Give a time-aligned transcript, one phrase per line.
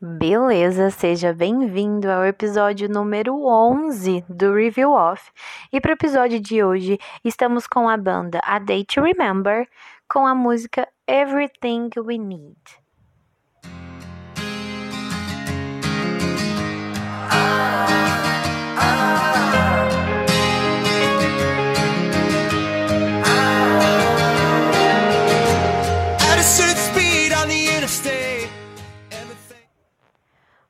[0.00, 5.28] Beleza, seja bem-vindo ao episódio número 11 do Review Off.
[5.72, 9.68] E para o episódio de hoje, estamos com a banda A Day to Remember
[10.08, 12.56] com a música Everything We Need.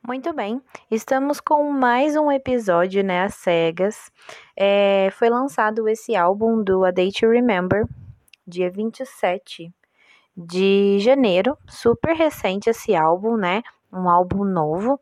[0.09, 4.10] Muito bem, estamos com mais um episódio, né, às cegas.
[4.56, 7.84] É, foi lançado esse álbum do A Day to Remember,
[8.46, 9.70] dia 27
[10.34, 11.59] de janeiro.
[11.68, 13.62] Super recente esse álbum, né?
[13.92, 14.98] Um álbum novo.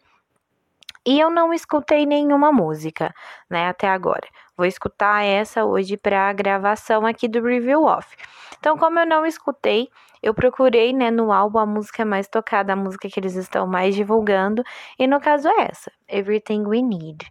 [1.07, 3.15] E eu não escutei nenhuma música,
[3.49, 4.27] né, até agora.
[4.57, 8.17] Vou escutar essa hoje para a gravação aqui do Review Off.
[8.59, 9.89] Então, como eu não escutei,
[10.27, 13.95] eu procurei, né, no álbum a música mais tocada, a música que eles estão mais
[13.95, 14.63] divulgando,
[14.99, 17.31] e no caso é essa, Everything We Need.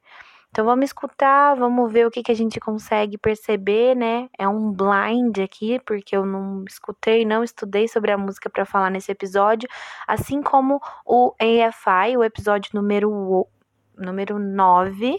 [0.49, 4.29] Então vamos escutar, vamos ver o que, que a gente consegue perceber, né?
[4.39, 8.89] É um blind aqui, porque eu não escutei, não estudei sobre a música para falar
[8.89, 9.67] nesse episódio,
[10.07, 13.45] assim como o AFI, o episódio número,
[13.97, 15.17] número 9,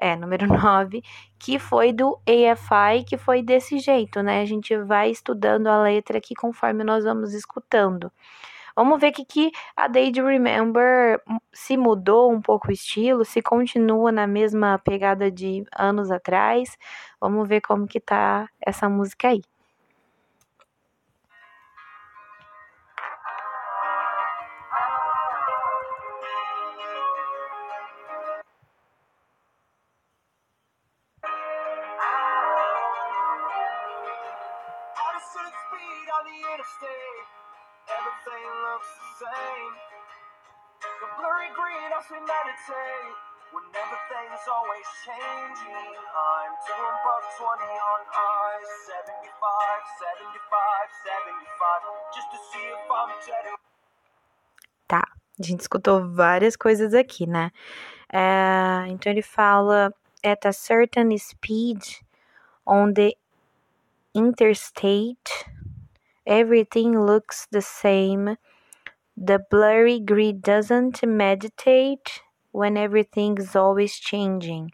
[0.00, 1.02] é, número 9,
[1.38, 4.40] que foi do AFI, que foi desse jeito, né?
[4.40, 8.10] A gente vai estudando a letra aqui conforme nós vamos escutando.
[8.74, 11.20] Vamos ver que, que a to Remember
[11.52, 16.78] se mudou um pouco o estilo, se continua na mesma pegada de anos atrás.
[17.20, 19.42] Vamos ver como que tá essa música aí.
[43.50, 43.54] Meditate.
[43.54, 45.94] When everything's always changing.
[46.14, 49.30] I'm doing buck 20 on I 75,
[49.98, 51.82] 75, 75.
[52.14, 53.54] Just to see if I'm dead.
[54.88, 55.02] Tá,
[55.38, 57.50] a gente escutou várias coisas aqui, né?
[58.12, 59.92] É, então ele fala
[60.24, 61.80] at a certain speed
[62.66, 63.16] on the
[64.14, 65.46] interstate,
[66.26, 68.36] everything looks the same.
[69.16, 72.22] The blurry grid doesn't meditate
[72.52, 74.70] when everything's always changing.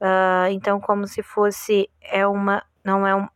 [0.00, 3.28] Ah, então, como se fosse é uma não é um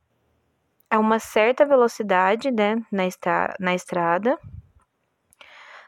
[0.91, 4.39] é uma certa velocidade, né, na, estra na estrada.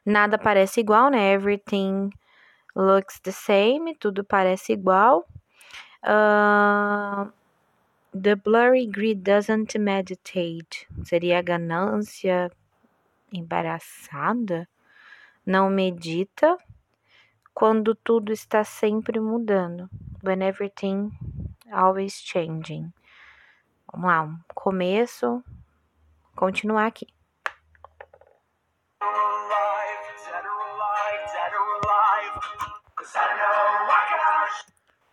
[0.06, 1.32] Nada parece igual, né?
[1.32, 2.10] Everything
[2.74, 5.26] looks the same, tudo parece igual.
[6.02, 7.30] Ah,
[8.12, 10.86] the blurry grid doesn't meditate.
[11.04, 12.50] Seria a ganância
[13.32, 14.68] embaraçada?
[15.44, 16.56] Não medita
[17.54, 19.88] quando tudo está sempre mudando.
[20.22, 21.10] When everything
[21.72, 22.92] always changing.
[23.92, 25.42] Vamos lá, um começo,
[26.34, 27.06] continuar aqui.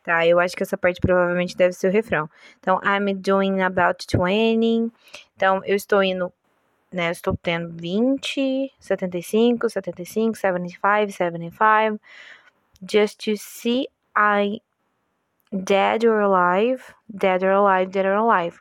[0.03, 2.29] Tá, eu acho que essa parte provavelmente deve ser o refrão.
[2.59, 4.91] Então, I'm doing about 20.
[5.35, 6.33] Então, eu estou indo,
[6.91, 7.07] né?
[7.07, 11.99] Eu estou tendo 20, 75, 75, 75, 75.
[12.81, 14.61] Just to see I
[15.51, 18.59] dead or alive, dead or alive, dead or alive.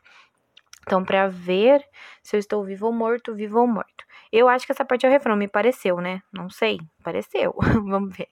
[0.81, 1.85] Então, pra ver
[2.23, 4.05] se eu estou vivo ou morto, vivo ou morto.
[4.31, 6.21] Eu acho que essa parte é o refrão, me pareceu, né?
[6.31, 7.55] Não sei, pareceu.
[7.87, 8.27] Vamos ver.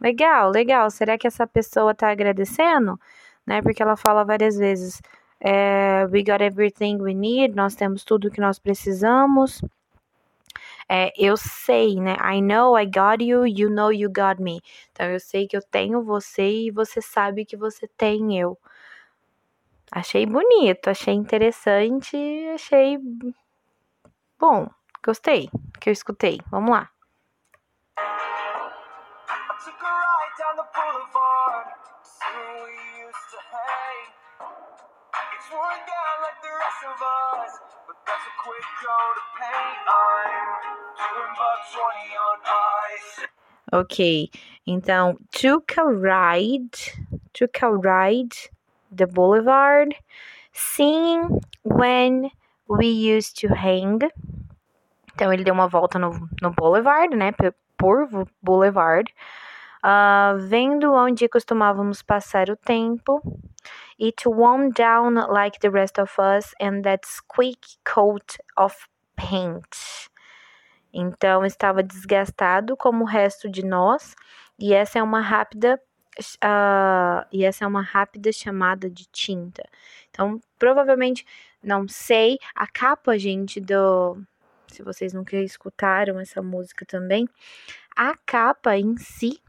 [0.00, 0.90] Legal, legal.
[0.90, 2.98] Será que essa pessoa tá agradecendo?
[3.46, 3.62] Né?
[3.62, 5.00] Porque ela fala várias vezes.
[5.42, 7.54] é, we got everything we need.
[7.56, 9.60] Nós temos tudo que nós precisamos.
[10.88, 12.16] É, eu sei, né?
[12.22, 14.60] I know I got you, you know you got me.
[14.92, 18.56] Então eu sei que eu tenho você e você sabe que você tem eu.
[19.94, 22.16] Achei bonito, achei interessante,
[22.54, 22.96] achei
[24.38, 24.66] bom.
[25.04, 26.40] Gostei que eu escutei.
[26.50, 26.88] Vamos lá.
[27.98, 28.02] I
[29.62, 31.68] took a ride down the boulevard.
[32.02, 34.08] See where we used to hang.
[35.36, 37.52] It's worn down like the rest of us,
[37.86, 39.76] but that's a quick coat of paint.
[40.96, 42.40] I'm doing buck 20 on
[42.96, 43.28] ice.
[43.74, 44.30] Ok,
[44.66, 46.78] então, took a ride,
[47.34, 48.34] took a ride
[48.94, 49.94] the boulevard,
[50.52, 52.30] seeing when
[52.68, 53.98] we used to hang.
[55.14, 57.32] Então ele deu uma volta no, no boulevard, né?
[57.76, 58.08] Por
[58.42, 59.12] boulevard.
[59.84, 63.20] Uh, vendo onde costumávamos passar o tempo.
[64.00, 68.76] It wound down like the rest of us and that quick coat of
[69.16, 70.08] paint.
[70.92, 74.14] Então estava desgastado como o resto de nós,
[74.58, 75.80] e essa é uma rápida
[76.18, 79.62] uh, e essa é uma rápida chamada de tinta.
[80.10, 81.24] Então, provavelmente,
[81.62, 84.20] não sei, a capa, gente, do.
[84.68, 87.28] Se vocês nunca escutaram essa música também,
[87.94, 89.40] a capa em si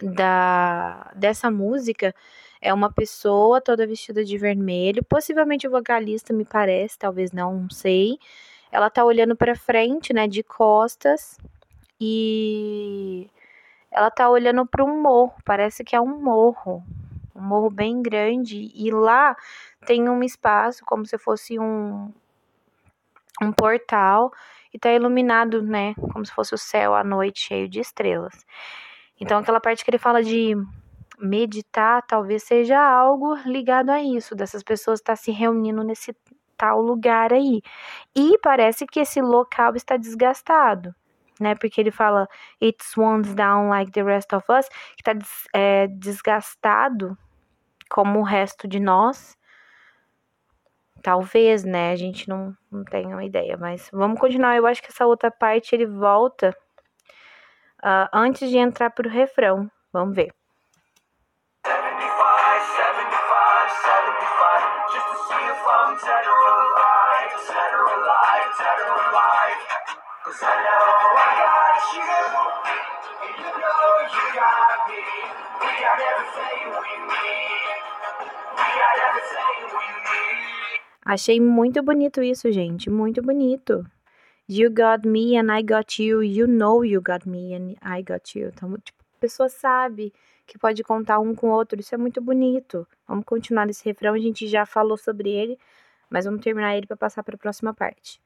[0.00, 2.14] da dessa música
[2.60, 7.70] é uma pessoa toda vestida de vermelho, possivelmente o vocalista, me parece, talvez não, não
[7.70, 8.18] sei.
[8.72, 11.38] Ela tá olhando para frente, né, de costas
[12.00, 13.30] e
[13.96, 16.84] ela tá olhando para um morro, parece que é um morro,
[17.34, 19.34] um morro bem grande e lá
[19.86, 22.12] tem um espaço como se fosse um
[23.40, 24.32] um portal
[24.72, 28.46] e tá iluminado, né, como se fosse o céu à noite cheio de estrelas.
[29.20, 30.54] Então aquela parte que ele fala de
[31.18, 36.14] meditar talvez seja algo ligado a isso, dessas pessoas estar tá se reunindo nesse
[36.56, 37.62] tal lugar aí.
[38.14, 40.94] E parece que esse local está desgastado,
[41.40, 41.54] né?
[41.54, 42.28] Porque ele fala
[42.62, 45.12] it swans down like the rest of us, que está
[45.54, 47.16] é, desgastado
[47.88, 49.36] como o resto de nós.
[51.02, 51.92] Talvez, né?
[51.92, 54.56] A gente não, não tem uma ideia, mas vamos continuar.
[54.56, 56.56] Eu acho que essa outra parte ele volta
[57.82, 59.70] uh, antes de entrar pro refrão.
[59.92, 60.34] Vamos ver.
[81.04, 82.90] Achei muito bonito isso, gente.
[82.90, 83.86] Muito bonito.
[84.48, 86.22] You got me and I got you.
[86.22, 88.48] You know you got me and I got you.
[88.48, 90.12] Então, tipo, a pessoa sabe
[90.46, 91.80] que pode contar um com o outro.
[91.80, 92.86] Isso é muito bonito.
[93.06, 94.14] Vamos continuar nesse refrão.
[94.14, 95.56] A gente já falou sobre ele,
[96.10, 98.20] mas vamos terminar ele para passar para a próxima parte.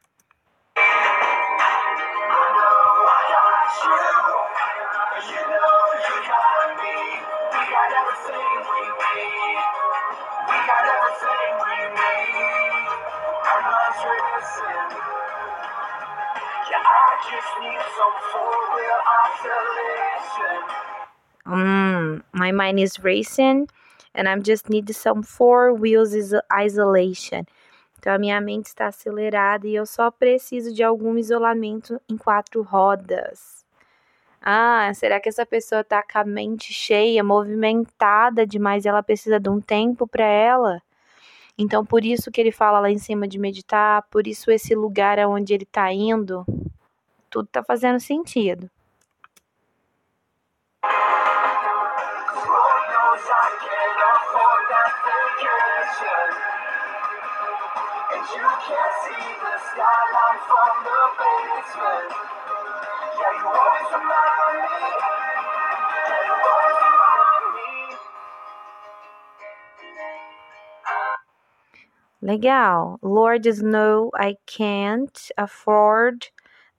[21.46, 23.66] Mm, my mind is racing
[24.14, 26.14] and I just need some four wheels
[26.52, 27.44] isolation.
[27.98, 32.62] Então a minha mente está acelerada e eu só preciso de algum isolamento em quatro
[32.62, 33.64] rodas.
[34.40, 39.38] Ah, será que essa pessoa está com a mente cheia, movimentada demais e ela precisa
[39.38, 40.80] de um tempo para ela?
[41.62, 45.18] Então por isso que ele fala lá em cima de meditar, por isso esse lugar
[45.18, 46.42] aonde ele está indo,
[47.28, 48.70] tudo está fazendo sentido.
[63.20, 65.29] Yeah, you always remind me.
[72.22, 72.98] Legal.
[73.02, 76.28] Lord Snow, I can't afford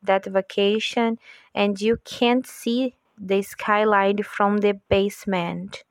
[0.03, 1.17] that vacation
[1.55, 5.83] and you can't see the skyline from the basement.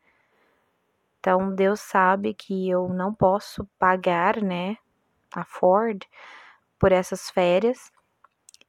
[1.19, 4.77] Então Deus sabe que eu não posso pagar, né,
[5.35, 6.05] a Ford
[6.79, 7.93] por essas férias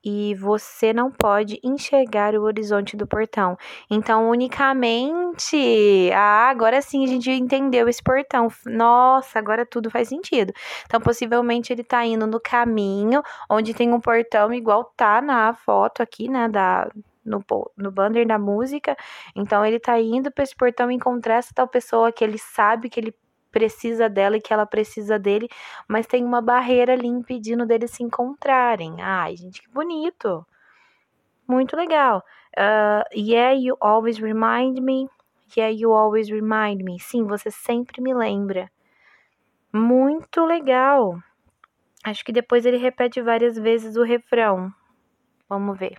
[0.03, 3.57] e você não pode enxergar o horizonte do portão.
[3.89, 8.47] Então, unicamente, ah, agora sim a gente entendeu esse portão.
[8.65, 10.53] Nossa, agora tudo faz sentido.
[10.85, 16.01] Então, possivelmente ele tá indo no caminho onde tem um portão igual tá na foto
[16.01, 16.89] aqui, né, da
[17.23, 17.43] no,
[17.77, 18.95] no banner da música.
[19.35, 22.99] Então, ele tá indo para esse portão encontrar essa tal pessoa que ele sabe que
[22.99, 23.13] ele
[23.51, 25.47] precisa dela e que ela precisa dele,
[25.87, 29.01] mas tem uma barreira ali impedindo deles se encontrarem.
[29.01, 30.45] Ai, gente, que bonito!
[31.47, 32.23] Muito legal.
[32.57, 35.07] Uh, yeah, you always remind me.
[35.55, 36.97] Yeah, you always remind me.
[36.99, 38.71] Sim, você sempre me lembra.
[39.73, 41.17] Muito legal.
[42.03, 44.71] Acho que depois ele repete várias vezes o refrão.
[45.47, 45.97] Vamos ver.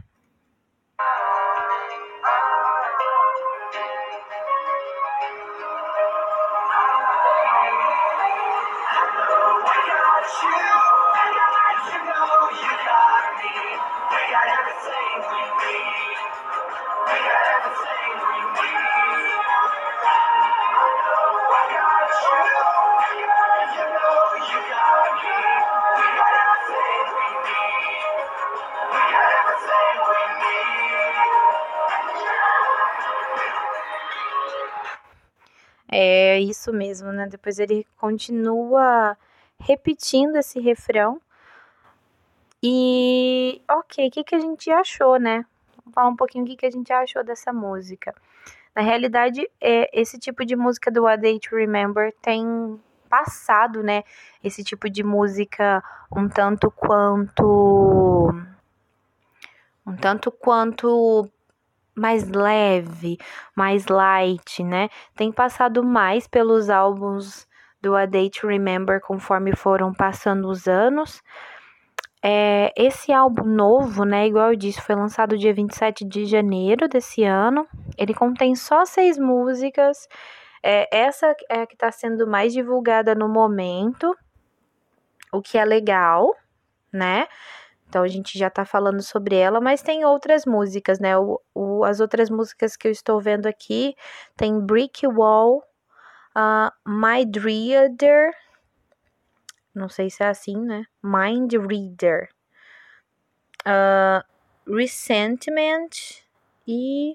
[36.63, 37.27] Isso mesmo, né?
[37.27, 39.17] Depois ele continua
[39.59, 41.21] repetindo esse refrão.
[42.63, 45.45] E, ok, o que, que a gente achou, né?
[45.85, 48.15] Vou falar um pouquinho o que, que a gente achou dessa música.
[48.75, 54.05] Na realidade, é, esse tipo de música do A Day to Remember tem passado, né?
[54.43, 55.83] Esse tipo de música
[56.15, 58.33] um tanto quanto.
[59.85, 61.29] Um tanto quanto
[61.95, 63.19] mais leve,
[63.55, 64.89] mais light, né?
[65.15, 67.47] Tem passado mais pelos álbuns
[67.81, 71.23] do A Day to Remember conforme foram passando os anos.
[72.25, 77.25] É, esse álbum novo, né, igual eu disse, foi lançado dia 27 de janeiro desse
[77.25, 77.67] ano.
[77.99, 80.09] Ele contém só seis músicas.
[80.63, 84.17] É, essa é a que está sendo mais divulgada no momento,
[85.33, 86.37] o que é legal,
[86.93, 87.27] né?
[87.93, 91.15] Então a gente já tá falando sobre ela, mas tem outras músicas, né?
[91.19, 93.95] O, o, as outras músicas que eu estou vendo aqui
[94.35, 95.63] tem Brick Wall,
[96.35, 98.35] uh, My Reader,
[99.75, 100.87] não sei se é assim, né?
[101.03, 102.31] Mind Reader,
[103.67, 104.25] uh,
[104.75, 106.23] Resentment
[106.67, 107.13] e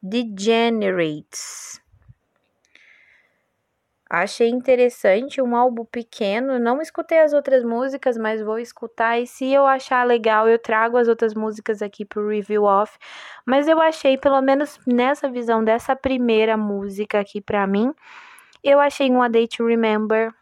[0.00, 1.82] Degenerates.
[4.10, 6.58] Achei interessante, um álbum pequeno.
[6.58, 9.18] Não escutei as outras músicas, mas vou escutar.
[9.20, 12.96] E se eu achar legal, eu trago as outras músicas aqui pro review off.
[13.44, 17.92] Mas eu achei, pelo menos nessa visão dessa primeira música aqui pra mim,
[18.64, 20.32] eu achei um A Day to Remember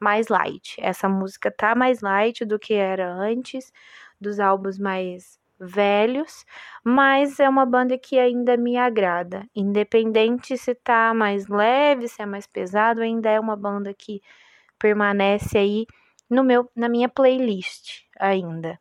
[0.00, 0.76] mais light.
[0.80, 3.72] Essa música tá mais light do que era antes,
[4.20, 6.44] dos álbuns mais velhos,
[6.84, 9.46] mas é uma banda que ainda me agrada.
[9.54, 14.22] Independente se tá mais leve, se é mais pesado, ainda é uma banda que
[14.78, 15.86] permanece aí
[16.30, 18.78] no meu na minha playlist ainda.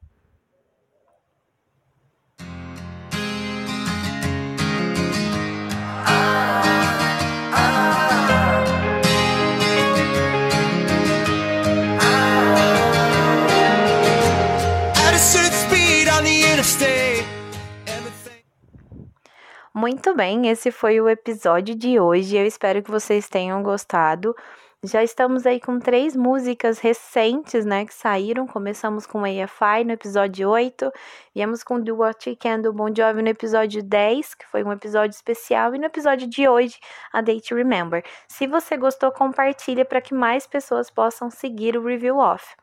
[19.72, 22.36] Muito bem, esse foi o episódio de hoje.
[22.36, 24.36] Eu espero que vocês tenham gostado.
[24.84, 28.48] Já estamos aí com três músicas recentes, né, que saíram.
[28.48, 30.92] Começamos com AFI no episódio 8,
[31.36, 34.72] viemos com Do What You Can do Bon Jovi no episódio 10, que foi um
[34.72, 36.80] episódio especial, e no episódio de hoje,
[37.14, 38.04] a Date Remember.
[38.28, 42.56] Se você gostou, compartilha para que mais pessoas possam seguir o Review Off.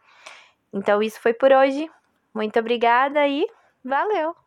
[0.73, 1.89] Então, isso foi por hoje.
[2.35, 3.47] Muito obrigada e
[3.85, 4.44] valeu!